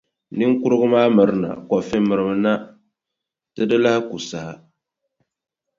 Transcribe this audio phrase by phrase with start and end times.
[0.37, 1.49] Niŋkurugu maa mirina.
[1.69, 2.53] Kofi mirimina,
[3.53, 4.53] ti di lahi ku saha.